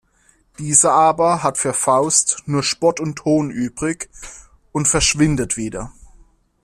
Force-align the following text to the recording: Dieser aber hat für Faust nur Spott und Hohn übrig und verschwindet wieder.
Dieser 0.57 0.93
aber 0.93 1.43
hat 1.43 1.59
für 1.59 1.75
Faust 1.75 2.41
nur 2.47 2.63
Spott 2.63 2.99
und 2.99 3.23
Hohn 3.23 3.51
übrig 3.51 4.09
und 4.71 4.87
verschwindet 4.87 5.57
wieder. 5.57 5.93